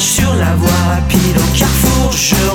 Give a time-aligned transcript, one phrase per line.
[0.00, 2.45] sur la voie rapide au carrefourge.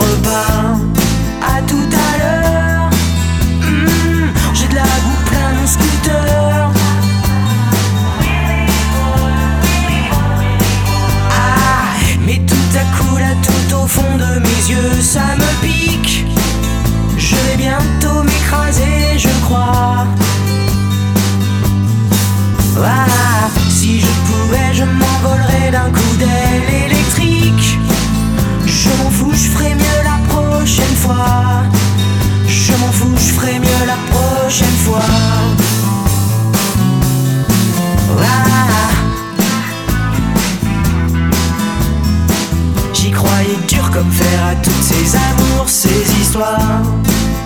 [43.01, 46.83] J'y croyais dur comme fer à toutes ces amours, ces histoires,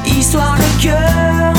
[0.05, 1.53] histoires de cœur.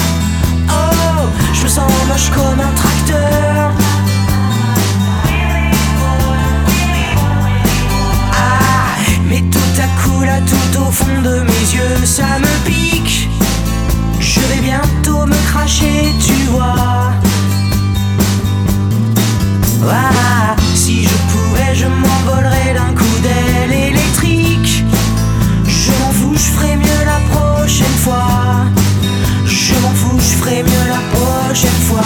[30.51, 32.01] mieux la prochaine fois.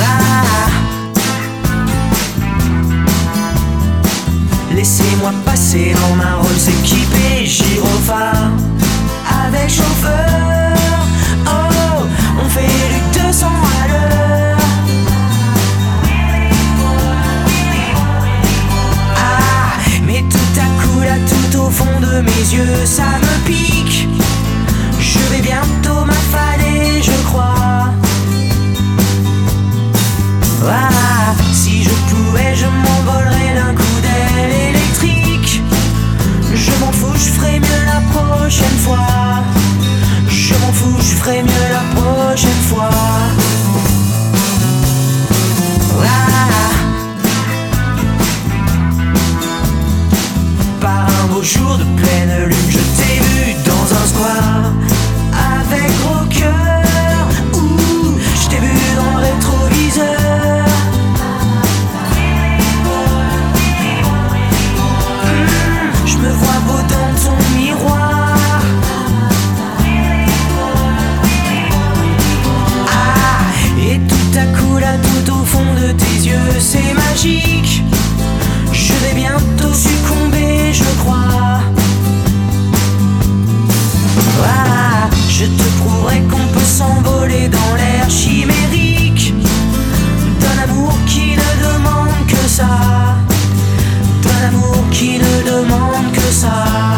[0.00, 0.68] Ah.
[4.74, 8.52] Laissez-moi passer dans ma rose équipée gyrophare
[9.44, 10.28] avec chauffeur.
[11.46, 12.04] Oh,
[12.40, 14.58] on fait du 200 à l'heure.
[19.16, 23.27] Ah, mais tout à coup là, tout au fond de mes yeux, ça me
[51.78, 54.72] de pleine lune, je t'ai vu dans un square
[55.60, 57.28] avec au cœur.
[57.54, 60.64] Ouh, je t'ai vu dans le rétroviseur.
[65.24, 68.36] Hmm, je me vois beau dans ton miroir.
[72.88, 73.40] Ah,
[73.80, 77.47] et tout à coup là, tout au fond de tes yeux, c'est magique.
[96.28, 96.97] desire